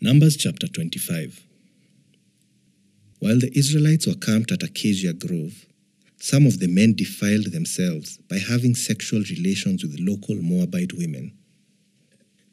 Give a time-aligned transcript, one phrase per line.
[0.00, 1.46] Numbers chapter 25.
[3.20, 5.66] While the Israelites were camped at Acacia Grove,
[6.18, 11.38] some of the men defiled themselves by having sexual relations with local Moabite women.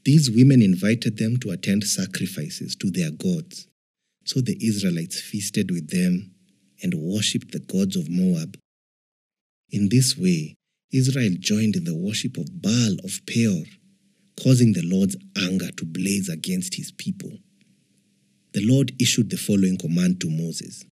[0.05, 3.67] These women invited them to attend sacrifices to their gods,
[4.23, 6.35] so the Israelites feasted with them
[6.83, 8.55] and worshipped the gods of Moab.
[9.71, 10.55] In this way,
[10.93, 13.63] Israel joined in the worship of Baal of Peor,
[14.41, 17.31] causing the Lord's anger to blaze against his people.
[18.53, 20.85] The Lord issued the following command to Moses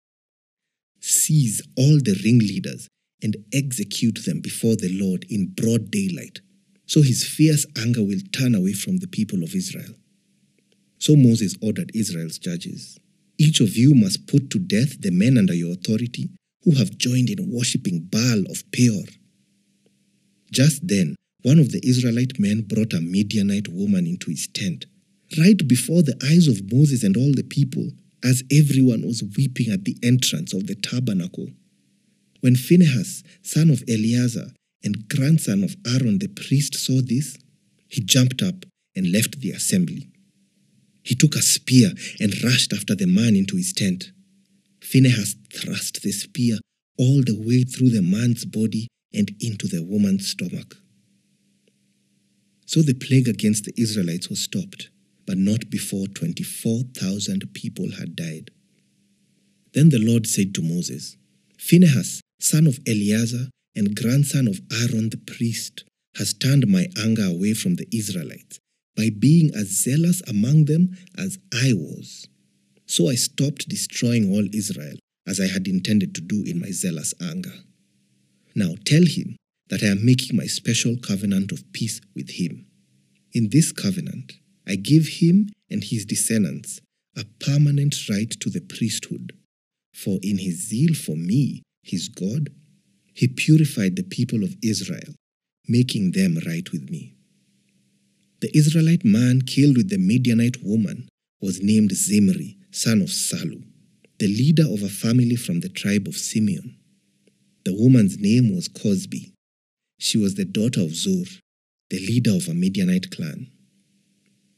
[0.99, 2.87] Seize all the ringleaders
[3.23, 6.41] and execute them before the Lord in broad daylight,
[6.85, 9.93] so his fierce anger will turn away from the people of Israel.
[10.99, 12.99] So Moses ordered Israel's judges
[13.37, 16.31] Each of you must put to death the men under your authority
[16.63, 19.03] who have joined in worshipping Baal of Peor.
[20.51, 21.15] Just then,
[21.47, 24.85] one of the Israelite men brought a Midianite woman into his tent,
[25.37, 29.85] right before the eyes of Moses and all the people, as everyone was weeping at
[29.85, 31.47] the entrance of the tabernacle.
[32.41, 34.47] When Phinehas, son of Eleazar
[34.83, 37.37] and grandson of Aaron the priest, saw this,
[37.87, 40.09] he jumped up and left the assembly.
[41.01, 44.11] He took a spear and rushed after the man into his tent.
[44.81, 46.57] Phinehas thrust the spear
[46.97, 50.75] all the way through the man's body and into the woman's stomach.
[52.67, 54.89] So the plague against the Israelites was stopped,
[55.25, 58.51] but not before 24,000 people had died.
[59.73, 61.15] Then the Lord said to Moses,
[61.57, 65.85] Phinehas, son of Eleazar and grandson of Aaron the priest,
[66.17, 68.59] has turned my anger away from the Israelites
[68.97, 72.27] by being as zealous among them as I was.
[72.85, 77.13] So I stopped destroying all Israel, as I had intended to do in my zealous
[77.21, 77.53] anger.
[78.55, 79.37] Now tell him
[79.69, 82.65] that I am making my special covenant of peace with him.
[83.33, 84.33] In this covenant,
[84.67, 86.79] I give him and his descendants
[87.15, 89.33] a permanent right to the priesthood.
[89.93, 92.49] For in his zeal for me, his God,
[93.13, 95.15] he purified the people of Israel,
[95.67, 97.15] making them right with me.
[98.41, 101.09] The Israelite man killed with the Midianite woman
[101.41, 103.63] was named Zimri, son of Salu,
[104.19, 106.77] the leader of a family from the tribe of Simeon.
[107.65, 109.33] The woman's name was Cosbi.
[109.97, 111.25] She was the daughter of Zur,
[111.89, 113.51] the leader of a Midianite clan.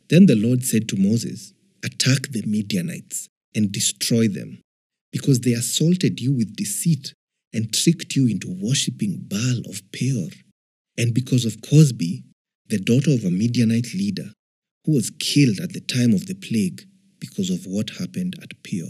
[0.09, 4.61] Then the Lord said to Moses, Attack the Midianites and destroy them,
[5.11, 7.13] because they assaulted you with deceit
[7.53, 10.29] and tricked you into worshipping Baal of Peor,
[10.97, 12.23] and because of Cosbi,
[12.67, 14.31] the daughter of a Midianite leader,
[14.85, 16.83] who was killed at the time of the plague
[17.19, 18.89] because of what happened at Peor.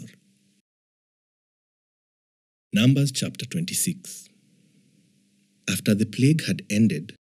[2.74, 4.29] Numbers chapter 26.
[5.70, 7.16] After the plague had ended,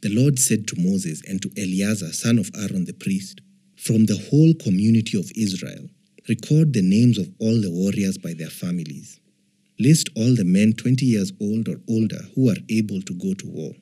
[0.00, 3.40] the Lord said to Moses and to Eleazar, son of Aaron the priest,
[3.76, 5.88] From the whole community of Israel,
[6.28, 9.20] record the names of all the warriors by their families.
[9.78, 13.46] List all the men 20 years old or older who are able to go to
[13.46, 13.72] war.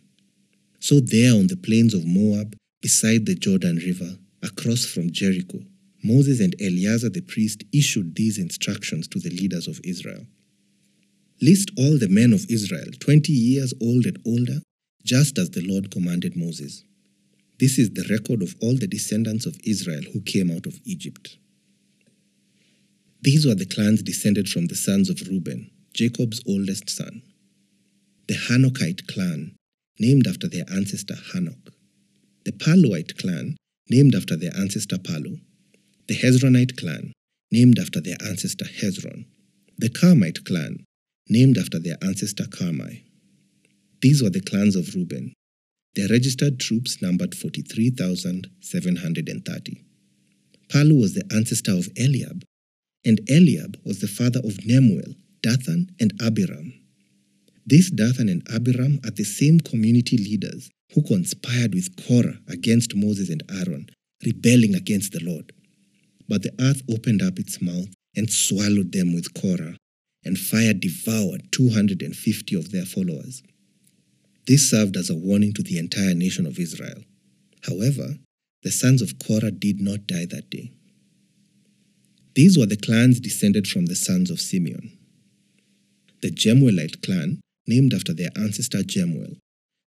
[0.80, 5.60] So, there on the plains of Moab, beside the Jordan River, across from Jericho,
[6.04, 10.26] Moses and Eleazar the priest issued these instructions to the leaders of Israel.
[11.42, 14.60] List all the men of Israel, 20 years old and older,
[15.04, 16.84] just as the Lord commanded Moses.
[17.58, 21.38] This is the record of all the descendants of Israel who came out of Egypt.
[23.22, 27.22] These were the clans descended from the sons of Reuben, Jacob's oldest son.
[28.28, 29.56] The Hanochite clan,
[29.98, 31.72] named after their ancestor Hanoch.
[32.44, 33.56] The Paluite clan,
[33.88, 35.38] named after their ancestor Palu.
[36.06, 37.12] The Hezronite clan,
[37.50, 39.24] named after their ancestor Hezron.
[39.78, 40.84] The Carmite clan,
[41.30, 43.04] named after their ancestor Carmi.
[44.02, 45.32] These were the clans of Reuben.
[45.94, 49.82] Their registered troops numbered 43,730.
[50.68, 52.44] Palu was the ancestor of Eliab,
[53.04, 56.74] and Eliab was the father of Nemuel, Dathan, and Abiram.
[57.66, 63.28] These Dathan and Abiram are the same community leaders who conspired with Korah against Moses
[63.30, 63.90] and Aaron,
[64.24, 65.52] rebelling against the Lord.
[66.28, 69.76] But the earth opened up its mouth and swallowed them with Korah,
[70.24, 73.42] and fire devoured 250 of their followers.
[74.46, 77.02] This served as a warning to the entire nation of Israel.
[77.62, 78.18] However,
[78.62, 80.72] the sons of Korah did not die that day.
[82.34, 84.96] These were the clans descended from the sons of Simeon.
[86.22, 89.36] The Jemuelite clan, named after their ancestor Jemuel.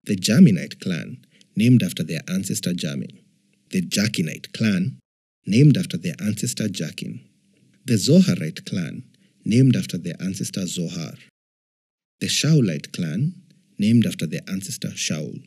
[0.06, 1.26] The Jaminite clan,
[1.56, 3.20] named after their ancestor Jamin.
[3.70, 5.00] The Jachinite clan,
[5.46, 7.22] named after their ancestor Jachin.
[7.86, 9.04] The Zoharite clan,
[9.46, 11.14] named after their ancestor Zohar.
[12.20, 13.34] The Shaulite clan,
[13.80, 15.44] named after their ancestor Shaul.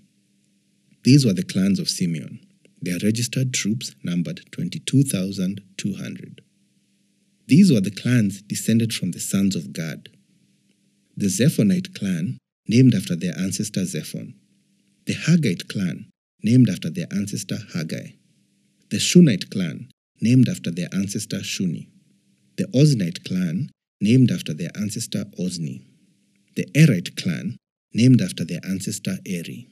[1.05, 2.41] These were the clans of Simeon.
[2.83, 6.41] Their registered troops numbered 22,200.
[7.47, 10.09] These were the clans descended from the sons of Gad.
[11.17, 14.35] The Zephonite clan, named after their ancestor Zephon.
[15.07, 16.07] The Haggite clan,
[16.43, 18.09] named after their ancestor Haggai.
[18.91, 21.89] The Shunite clan, named after their ancestor Shuni.
[22.57, 23.71] The Oznite clan,
[24.05, 25.77] named after their ancestor Ozni.
[26.57, 27.57] The Erite clan,
[27.95, 29.67] named after their ancestor Eri.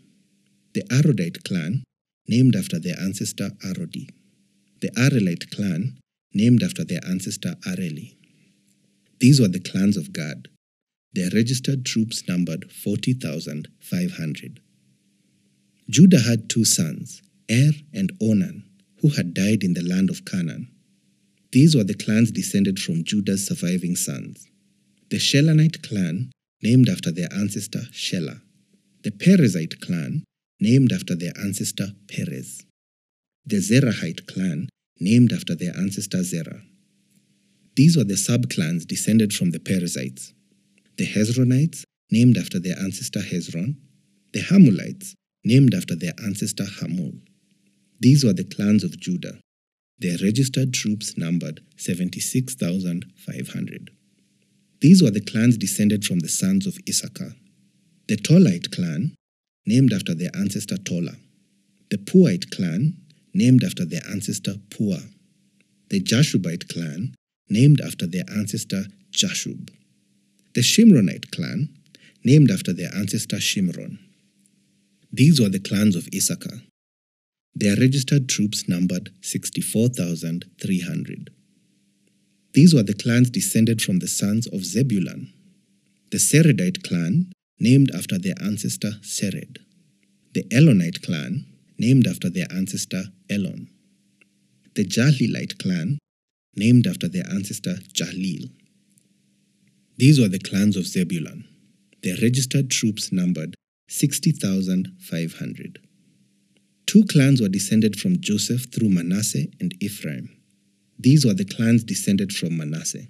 [0.73, 1.85] The Arodite clan,
[2.27, 4.09] named after their ancestor Arodi.
[4.81, 5.99] The Arelite clan,
[6.33, 8.17] named after their ancestor Areli.
[9.21, 10.49] These were the clans of Gad.
[11.13, 14.61] Their registered troops numbered 40,500.
[15.91, 17.21] Judah had two sons,
[17.51, 18.65] Er and Onan,
[19.03, 20.69] who had died in the land of Canaan.
[21.53, 24.49] These were the clans descended from Judah's surviving sons.
[25.11, 26.33] The Shelanite clan,
[26.63, 28.41] named after their ancestor Shelah.
[29.03, 30.25] The Perezite clan,
[30.61, 32.65] named after their ancestor Perez.
[33.45, 34.69] The Zerahite clan,
[34.99, 36.63] named after their ancestor Zerah.
[37.77, 40.33] These were the subclans descended from the Perezites.
[40.97, 43.77] The Hezronites, named after their ancestor Hezron.
[44.33, 45.15] The Hamulites,
[45.45, 47.21] named after their ancestor Hamul.
[48.01, 49.39] These were the clans of Judah.
[49.99, 53.91] Their registered troops numbered 76,500.
[54.81, 57.37] These were the clans descended from the sons of Issachar.
[58.09, 59.15] The Tolite clan,
[59.65, 61.17] named after their ancestor Tola.
[61.91, 62.97] The Puite clan,
[63.33, 65.09] named after their ancestor Pua.
[65.91, 67.15] The Jashubite clan,
[67.49, 69.71] named after their ancestor Jashub.
[70.55, 71.69] The Shimronite clan,
[72.25, 73.99] named after their ancestor Shimron.
[75.13, 76.63] These were the clans of Issachar.
[77.55, 81.31] Their registered troops numbered 64,300.
[82.55, 85.33] These were the clans descended from the sons of Zebulun.
[86.11, 89.59] The Seredite clan, named after their ancestor Sered.
[90.35, 91.47] The Elonite clan,
[91.79, 93.69] named after their ancestor Elon.
[94.75, 95.99] The Jahleelite clan,
[96.57, 98.51] named after their ancestor Jahleel.
[99.97, 101.45] These were the clans of Zebulun.
[102.03, 103.55] Their registered troops numbered
[103.89, 105.79] 60,500.
[106.93, 110.29] Two clans were descended from Joseph through Manasseh and Ephraim.
[110.99, 113.07] These were the clans descended from Manasseh.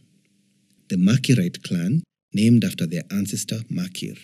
[0.89, 4.15] The Machirite clan, named after their ancestor Machir.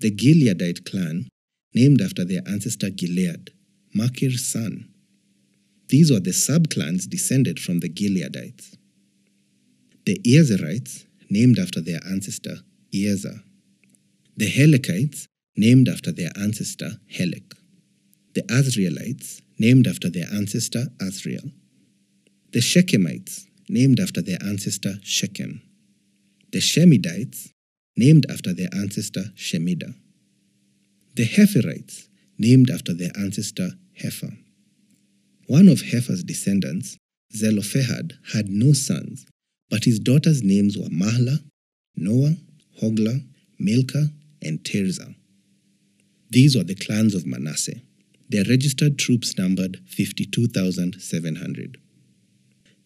[0.00, 1.26] The Gileadite clan,
[1.74, 3.50] named after their ancestor Gilead,
[3.94, 4.90] Machir's son.
[5.88, 8.76] These were the subclans descended from the Gileadites.
[10.04, 12.58] The Eazerites, named after their ancestor
[12.94, 13.40] Ezer.
[14.36, 17.54] The Helekites, named after their ancestor Helek.
[18.36, 21.52] The Asrielites, named after their ancestor Asriel.
[22.52, 25.62] The Shechemites, named after their ancestor Shechem.
[26.52, 27.48] The Shemidites,
[27.96, 29.94] named after their ancestor Shemida.
[31.14, 34.36] The Hepherites, named after their ancestor Hepher.
[35.46, 36.98] One of Hepher's descendants,
[37.34, 39.24] Zelophehad, had no sons,
[39.70, 41.42] but his daughters' names were Mahlah,
[41.96, 42.36] Noah,
[42.82, 43.24] Hoglah,
[43.58, 44.08] Milcah,
[44.42, 45.14] and Tirzah.
[46.28, 47.80] These were the clans of Manasseh.
[48.28, 51.78] Their registered troops numbered 52,700.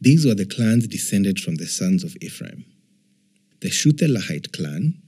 [0.01, 2.65] These were the clans descended from the sons of Ephraim.
[3.61, 5.01] The Shuthelahite clan,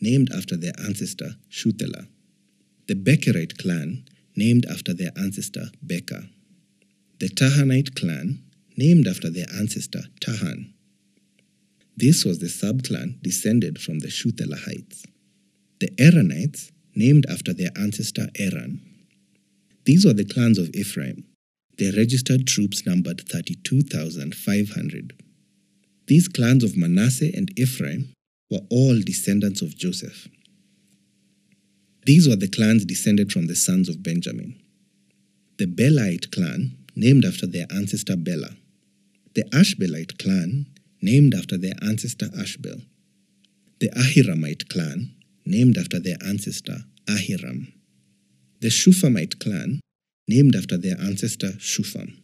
[0.00, 2.06] named after their ancestor Shuthelah.
[2.86, 4.04] The Becherite clan,
[4.36, 6.28] named after their ancestor Becher.
[7.18, 8.42] The Tahanite clan,
[8.76, 10.72] named after their ancestor Tahan.
[11.96, 15.06] This was the subclan descended from the Shuthelahites.
[15.80, 18.85] The Eranites, named after their ancestor Eran.
[19.86, 21.24] These were the clans of Ephraim.
[21.78, 25.22] Their registered troops numbered 32,500.
[26.08, 28.12] These clans of Manasseh and Ephraim
[28.50, 30.28] were all descendants of Joseph.
[32.04, 34.60] These were the clans descended from the sons of Benjamin.
[35.58, 38.56] The Belite clan, named after their ancestor Bela.
[39.34, 40.66] The Ashbelite clan,
[41.00, 42.80] named after their ancestor Ashbel.
[43.80, 45.14] The Ahiramite clan,
[45.44, 47.72] named after their ancestor Ahiram.
[48.60, 49.80] The Shuphamite clan,
[50.26, 52.22] named after their ancestor Shupham.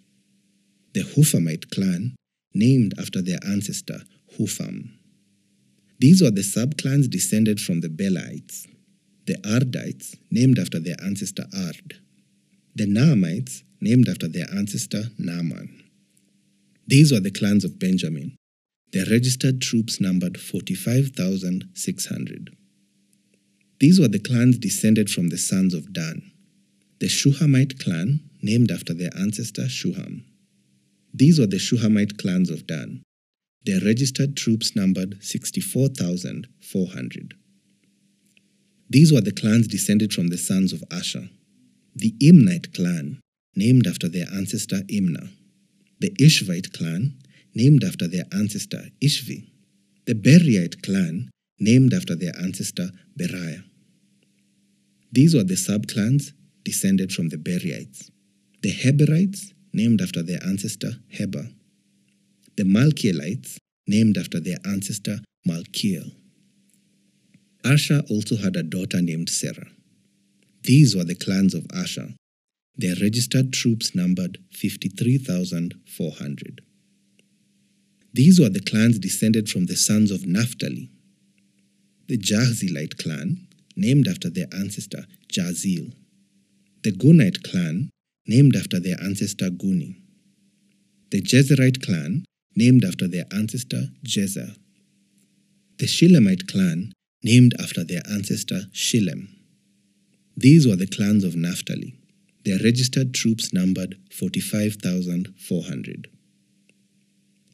[0.94, 2.16] The Huphamite clan,
[2.54, 4.00] named after their ancestor
[4.38, 4.98] Hupham.
[5.98, 8.66] These were the subclans descended from the Belaites.
[9.26, 11.98] The Ardites, named after their ancestor Ard.
[12.74, 15.82] The Naamites, named after their ancestor Naaman.
[16.86, 18.36] These were the clans of Benjamin.
[18.92, 22.56] Their registered troops numbered 45,600.
[23.82, 26.22] These were the clans descended from the sons of Dan.
[27.00, 30.22] The Shuhamite clan, named after their ancestor Shuham.
[31.12, 33.02] These were the Shuhamite clans of Dan.
[33.66, 37.34] Their registered troops numbered 64,400.
[38.88, 41.28] These were the clans descended from the sons of Asher.
[41.96, 43.18] The Imnite clan,
[43.56, 45.30] named after their ancestor Imnah.
[45.98, 47.14] The Ishvite clan,
[47.52, 49.48] named after their ancestor Ishvi.
[50.06, 53.64] The Beriite clan, named after their ancestor Beriah.
[55.12, 56.32] These were the subclans
[56.64, 58.10] descended from the Beriites.
[58.62, 61.48] The Heberites, named after their ancestor Heber.
[62.56, 66.12] The Malkielites, named after their ancestor Malkiel.
[67.64, 69.68] Asher also had a daughter named Sarah.
[70.62, 72.14] These were the clans of Asher.
[72.76, 76.62] Their registered troops numbered 53,400.
[78.14, 80.90] These were the clans descended from the sons of Naphtali.
[82.08, 85.92] The Jahzeelite clan, named after their ancestor Jahzeel.
[86.82, 87.90] The Gunite clan,
[88.26, 89.96] named after their ancestor Guni.
[91.10, 92.24] The Jezerite clan,
[92.56, 94.56] named after their ancestor Jezer.
[95.78, 99.28] The Shilemite clan, named after their ancestor Shilem.
[100.36, 101.94] These were the clans of Naphtali.
[102.44, 106.08] Their registered troops numbered 45,400.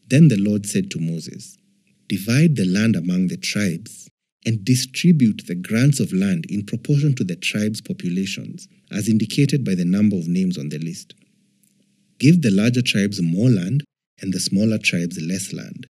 [0.08, 1.58] Then the Lord said to Moses,
[2.08, 4.08] Divide the land among the tribes
[4.44, 9.74] and distribute the grants of land in proportion to the tribes' populations, as indicated by
[9.74, 11.14] the number of names on the list.
[12.18, 13.82] Give the larger tribes more land
[14.22, 15.86] and the smaller tribes less land,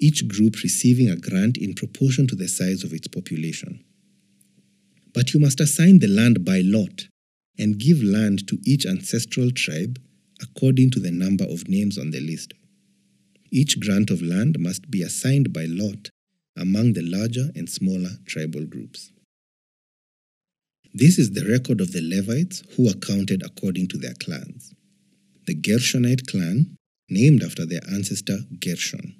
[0.00, 3.84] each group receiving a grant in proportion to the size of its population.
[5.12, 7.08] But you must assign the land by lot
[7.58, 10.00] and give land to each ancestral tribe
[10.42, 12.54] according to the number of names on the list.
[13.50, 16.10] Each grant of land must be assigned by lot
[16.56, 19.12] among the larger and smaller tribal groups.
[20.92, 24.74] This is the record of the Levites who are counted according to their clans.
[25.46, 26.76] The Gershonite clan,
[27.08, 29.14] named after their ancestor Gershon.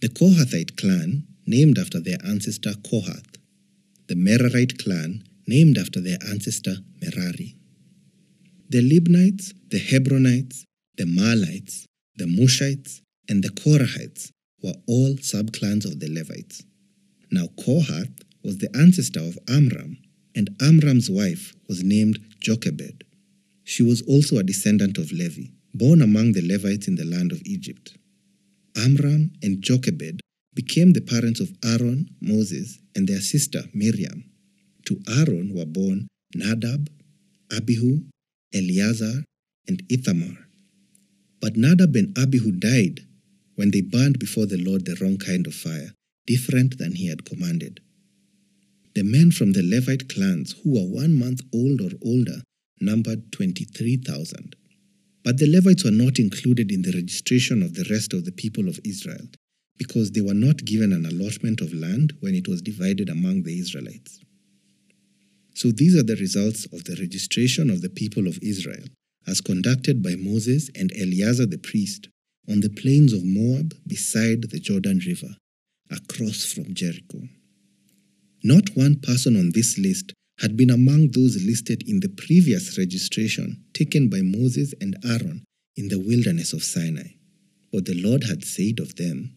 [0.00, 3.36] The Kohathite clan, named after their ancestor Kohath.
[4.08, 7.56] The Merarite clan, named after their ancestor Merari.
[8.68, 10.62] The Libnites, the Hebronites,
[10.96, 14.30] the Mahlites, the Mushites, and the Korahites
[14.62, 16.62] were all subclans of the Levites.
[17.32, 19.98] Now Kohath was the ancestor of Amram,
[20.36, 23.02] and Amram's wife was named Jochebed.
[23.64, 27.42] She was also a descendant of Levi, born among the Levites in the land of
[27.44, 27.96] Egypt.
[28.76, 30.20] Amram and Jochebed
[30.54, 34.29] became the parents of Aaron, Moses, and their sister Miriam.
[34.90, 36.90] To Aaron were born Nadab,
[37.52, 38.00] Abihu,
[38.52, 39.22] Eleazar,
[39.68, 40.36] and Ithamar.
[41.40, 43.06] But Nadab and Abihu died
[43.54, 45.92] when they burned before the Lord the wrong kind of fire,
[46.26, 47.78] different than he had commanded.
[48.96, 52.42] The men from the Levite clans who were one month old or older
[52.80, 54.56] numbered 23,000.
[55.22, 58.68] But the Levites were not included in the registration of the rest of the people
[58.68, 59.28] of Israel
[59.78, 63.56] because they were not given an allotment of land when it was divided among the
[63.56, 64.18] Israelites.
[65.54, 68.84] So these are the results of the registration of the people of Israel
[69.26, 72.08] as conducted by Moses and Eleazar the priest
[72.48, 75.36] on the plains of Moab beside the Jordan River,
[75.90, 77.22] across from Jericho.
[78.42, 83.62] Not one person on this list had been among those listed in the previous registration
[83.74, 85.44] taken by Moses and Aaron
[85.76, 87.10] in the wilderness of Sinai.
[87.70, 89.36] For the Lord had said of them,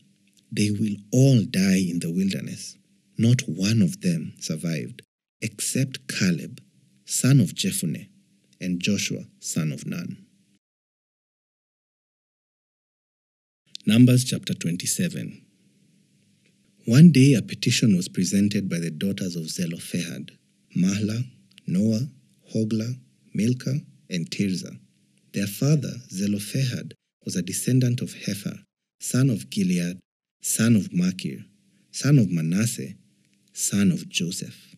[0.52, 2.78] They will all die in the wilderness.
[3.18, 5.02] Not one of them survived,
[5.44, 6.62] except Caleb,
[7.06, 8.08] son of Jephunneh,
[8.62, 10.26] and Joshua, son of Nun.
[13.86, 15.46] Numbers chapter 27.
[16.86, 20.32] One day a petition was presented by the daughters of Zelophehad,
[20.78, 21.26] Mahlah,
[21.68, 22.08] Noah,
[22.56, 22.96] Hoglah,
[23.34, 24.80] Milcah, and Tirzah.
[25.34, 26.94] Their father, Zelophehad,
[27.26, 28.60] was a descendant of Hepher,
[29.02, 30.00] son of Gilead,
[30.42, 31.44] son of Machir,
[31.92, 32.94] son of Manasseh,
[33.52, 34.73] son of Joseph.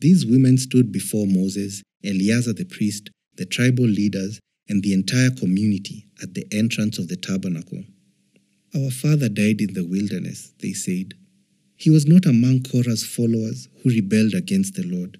[0.00, 4.38] These women stood before Moses, Eleazar the priest, the tribal leaders,
[4.68, 7.82] and the entire community at the entrance of the tabernacle.
[8.76, 11.14] Our father died in the wilderness, they said.
[11.76, 15.18] He was not among Korah's followers who rebelled against the Lord.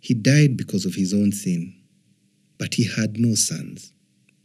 [0.00, 1.74] He died because of his own sin,
[2.58, 3.92] but he had no sons.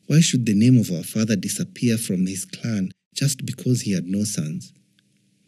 [0.08, 4.08] Why should the name of our father disappear from his clan just because he had
[4.08, 4.74] no sons?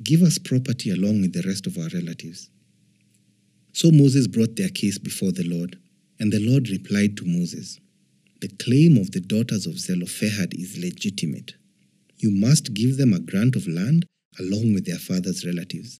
[0.03, 2.49] Give us property along with the rest of our relatives.
[3.73, 5.79] So Moses brought their case before the Lord,
[6.19, 7.79] and the Lord replied to Moses,
[8.39, 11.55] The claim of the daughters of Zelophehad is legitimate.
[12.17, 14.05] You must give them a grant of land
[14.39, 15.99] along with their father's relatives.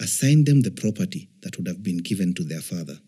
[0.00, 2.98] Assign them the property that would have been given to their father.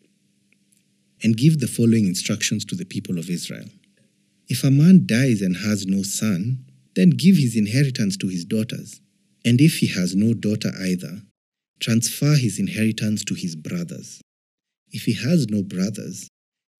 [1.22, 3.68] And give the following instructions to the people of Israel.
[4.48, 9.00] If a man dies and has no son, then give his inheritance to his daughters,
[9.44, 11.22] And if he has no daughter either,
[11.80, 14.20] transfer his inheritance to his brothers.
[14.90, 16.28] If he has no brothers,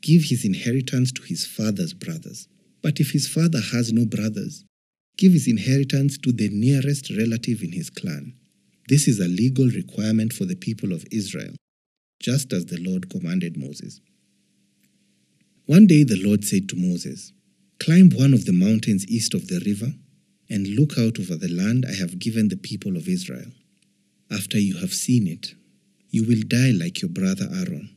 [0.02, 2.48] give his inheritance to his father's brothers.
[2.82, 4.64] But if his father has no brothers,
[5.18, 8.34] give his inheritance to the nearest relative in his clan.
[8.88, 11.54] This is a legal requirement for the people of Israel,
[12.20, 14.00] just as the Lord commanded Moses.
[15.66, 17.32] One day the Lord said to Moses,
[17.80, 19.92] Climb one of the mountains east of the river
[20.48, 23.50] and look out over the land I have given the people of Israel.
[24.30, 25.54] After you have seen it,
[26.10, 27.96] you will die like your brother Aaron,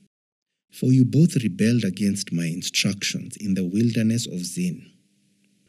[0.71, 4.91] for you both rebelled against my instructions in the wilderness of Zin.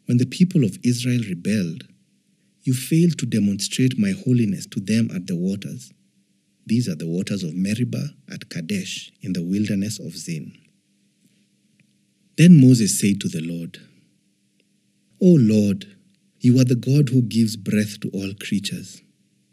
[0.07, 1.85] When the people of Israel rebelled,
[2.63, 5.93] you failed to demonstrate my holiness to them at the waters.
[6.67, 10.53] These are the waters of Meribah at Kadesh in the wilderness of Zin.
[12.37, 13.79] Then Moses said to the Lord,
[15.23, 15.97] O Lord,
[16.39, 19.03] you are the God who gives breath to all creatures.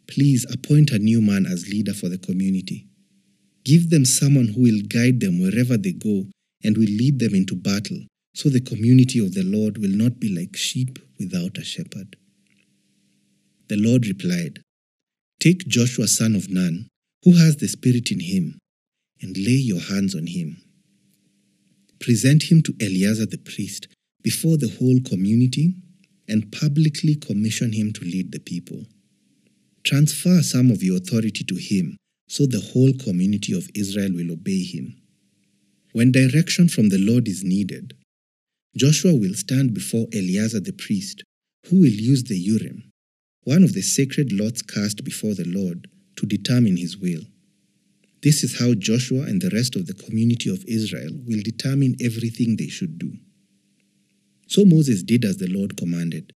[0.08, 2.88] Please appoint a new man as leader for the community.
[3.64, 6.26] Give them someone who will guide them wherever they go
[6.64, 8.00] and will lead them into battle,
[8.34, 12.16] so the community of the Lord will not be like sheep without a shepherd.
[13.68, 14.62] The Lord replied,
[15.42, 16.88] Take Joshua son of Nun,
[17.24, 18.58] who has the Spirit in him,
[19.22, 20.62] and lay your hands on him.
[22.00, 23.88] Present him to Eleazar the priest
[24.24, 25.76] before the whole community
[26.28, 28.86] and publicly commission him to lead the people.
[29.88, 31.96] Transfer some of your authority to him
[32.28, 35.02] so the whole community of Israel will obey him.
[35.94, 37.94] When direction from the Lord is needed,
[38.76, 41.24] Joshua will stand before Eleazar the priest,
[41.70, 42.92] who will use the Urim,
[43.46, 47.22] one of the sacred lots cast before the Lord, to determine his will.
[48.22, 52.58] This is how Joshua and the rest of the community of Israel will determine everything
[52.58, 53.14] they should do.
[54.48, 56.34] So Moses did as the Lord commanded.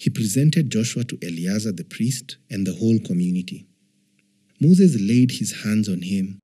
[0.00, 3.66] He presented Joshua to Eleazar the priest and the whole community.
[4.58, 6.40] Moses laid his hands on him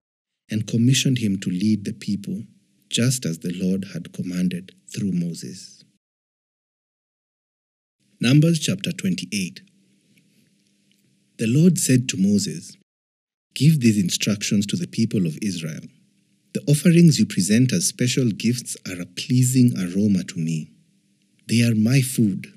[0.50, 2.42] and commissioned him to lead the people,
[2.90, 5.82] just as the Lord had commanded through Moses.
[8.20, 9.62] Numbers chapter 28
[11.38, 12.76] The Lord said to Moses,
[13.54, 15.80] Give these instructions to the people of Israel.
[16.52, 20.72] The offerings you present as special gifts are a pleasing aroma to me.
[21.48, 22.52] They are my food.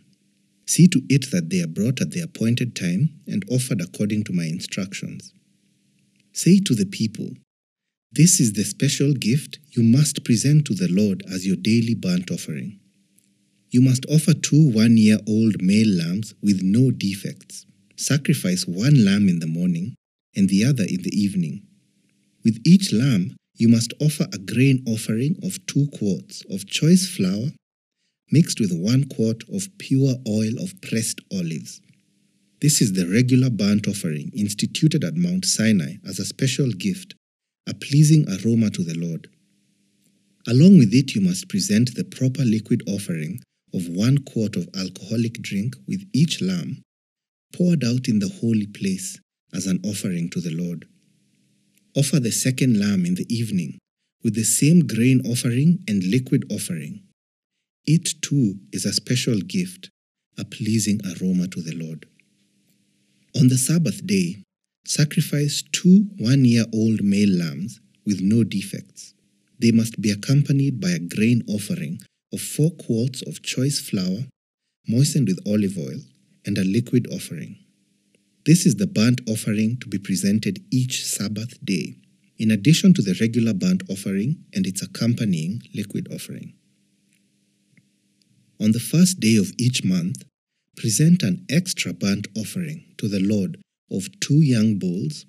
[0.70, 4.34] See to it that they are brought at the appointed time and offered according to
[4.34, 5.34] my instructions.
[6.32, 7.32] Say to the people,
[8.12, 12.30] This is the special gift you must present to the Lord as your daily burnt
[12.30, 12.80] offering.
[13.72, 17.66] You must offer two one year old male lambs with no defects.
[17.96, 19.96] Sacrifice one lamb in the morning
[20.36, 21.64] and the other in the evening.
[22.44, 27.54] With each lamb, you must offer a grain offering of two quarts of choice flour
[28.32, 31.82] mixed with one quart of pure oil of pressed olives.
[32.62, 37.16] This is the regular burnt offering instituted at Mount Sinai as a special gift,
[37.68, 39.30] a pleasing aroma to the Lord.
[40.48, 43.42] Along with it, you must present the proper liquid offering
[43.74, 46.82] of one quart of alcoholic drink with each lamb,
[47.54, 49.20] poured out in the holy place
[49.54, 50.88] as an offering to the Lord.
[51.96, 53.78] Offer the second lamb in the evening
[54.24, 57.04] with the same grain offering and liquid offering.
[57.86, 59.90] It too is a special gift,
[60.38, 62.06] a pleasing aroma to the Lord.
[63.36, 64.44] On the Sabbath day,
[64.86, 69.14] sacrifice two one year old male lambs with no defects.
[69.60, 72.00] They must be accompanied by a grain offering
[72.32, 74.26] of four quarts of choice flour,
[74.88, 76.00] moistened with olive oil,
[76.46, 77.58] and a liquid offering.
[78.46, 81.98] This is the burnt offering to be presented each Sabbath day,
[82.38, 86.54] in addition to the regular burnt offering and its accompanying liquid offering.
[88.62, 90.24] On the first day of each month,
[90.76, 93.58] present an extra burnt offering to the Lord
[93.92, 95.26] of two young bulls,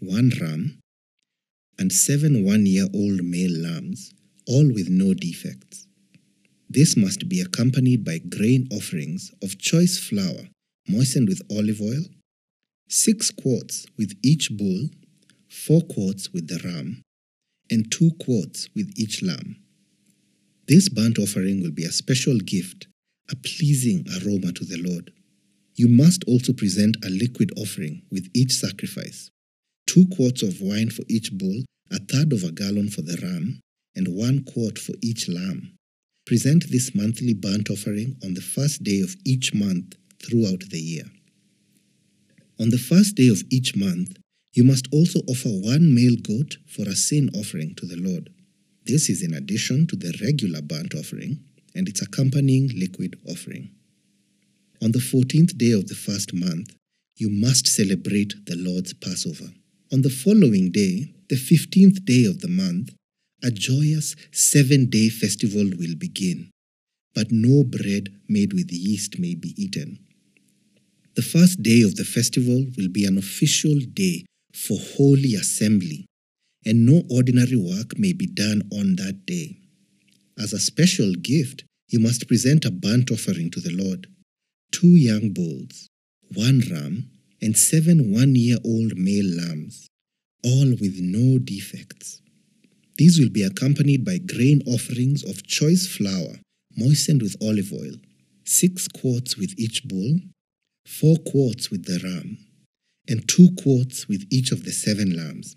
[0.00, 0.78] one ram,
[1.78, 4.12] and seven one year old male lambs,
[4.46, 5.86] all with no defects.
[6.68, 10.48] This must be accompanied by grain offerings of choice flour
[10.86, 12.04] moistened with olive oil
[12.88, 14.88] six quarts with each bull,
[15.48, 17.02] four quarts with the ram,
[17.70, 19.63] and two quarts with each lamb.
[20.66, 22.86] This burnt offering will be a special gift,
[23.30, 25.12] a pleasing aroma to the Lord.
[25.74, 29.30] You must also present a liquid offering with each sacrifice
[29.86, 33.60] two quarts of wine for each bull, a third of a gallon for the ram,
[33.94, 35.76] and one quart for each lamb.
[36.26, 41.04] Present this monthly burnt offering on the first day of each month throughout the year.
[42.58, 44.16] On the first day of each month,
[44.52, 48.30] you must also offer one male goat for a sin offering to the Lord.
[48.86, 51.40] This is in addition to the regular burnt offering
[51.74, 53.70] and its accompanying liquid offering.
[54.82, 56.74] On the fourteenth day of the first month,
[57.16, 59.52] you must celebrate the Lord's Passover.
[59.92, 62.92] On the following day, the 15th day of the month,
[63.42, 66.50] a joyous seven day festival will begin,
[67.14, 69.98] but no bread made with yeast may be eaten.
[71.14, 76.06] The first day of the festival will be an official day for holy assembly,
[76.66, 79.56] and no ordinary work may be done on that day.
[80.38, 84.06] As a special gift, you must present a burnt offering to the Lord
[84.72, 85.88] two young bulls,
[86.34, 87.08] one ram,
[87.40, 89.88] and seven one year old male lambs,
[90.42, 92.20] all with no defects.
[92.96, 96.38] These will be accompanied by grain offerings of choice flour
[96.76, 97.94] moistened with olive oil,
[98.44, 100.18] six quarts with each bull,
[100.86, 102.38] four quarts with the ram,
[103.08, 105.56] and two quarts with each of the seven lambs.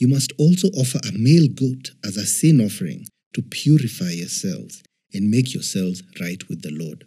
[0.00, 4.82] You must also offer a male goat as a sin offering to purify yourselves
[5.12, 7.04] and make yourselves right with the Lord.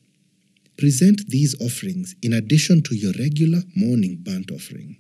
[0.78, 4.98] Present these offerings in addition to your regular morning burnt offering.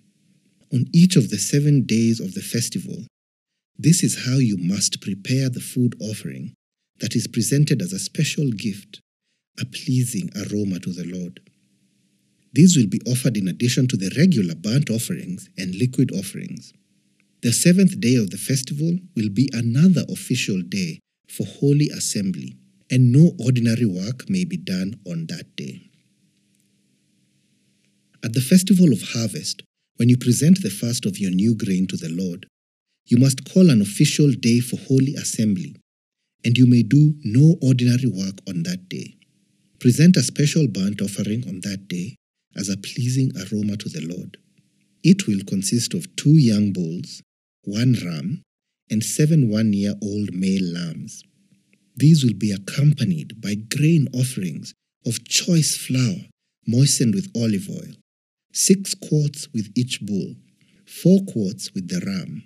[0.74, 3.06] On each of the seven days of the festival,
[3.78, 6.56] this is how you must prepare the food offering
[7.00, 9.02] that is presented as a special gift,
[9.60, 11.42] a pleasing aroma to the Lord.
[12.54, 16.74] These will be offered in addition to the regular burnt offerings and liquid offerings.
[17.44, 22.56] The seventh day of the festival will be another official day for holy assembly,
[22.90, 25.92] and no ordinary work may be done on that day.
[28.24, 29.62] At the festival of harvest,
[29.98, 32.46] when you present the first of your new grain to the Lord,
[33.08, 35.76] you must call an official day for holy assembly,
[36.46, 39.18] and you may do no ordinary work on that day.
[39.82, 42.16] Present a special burnt offering on that day
[42.56, 44.38] as a pleasing aroma to the Lord.
[45.04, 47.22] It will consist of two young bulls,
[47.66, 48.42] one ram,
[48.90, 51.24] and seven one year old male lambs.
[51.96, 54.74] These will be accompanied by grain offerings
[55.06, 56.28] of choice flour
[56.66, 57.94] moistened with olive oil,
[58.54, 60.36] six quarts with each bull,
[60.86, 62.44] four quarts with the ram,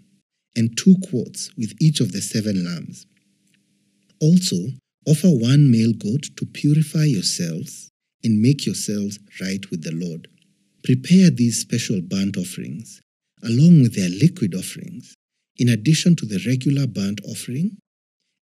[0.55, 3.05] and two quarts with each of the seven lambs.
[4.19, 4.57] Also,
[5.07, 7.89] offer one male goat to purify yourselves
[8.23, 10.27] and make yourselves right with the Lord.
[10.83, 13.01] Prepare these special burnt offerings,
[13.43, 15.13] along with their liquid offerings,
[15.57, 17.77] in addition to the regular burnt offering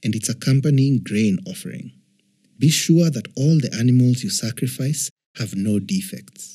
[0.03, 1.91] and its accompanying grain offering.
[2.57, 6.54] Be sure that all the animals you sacrifice have no defects.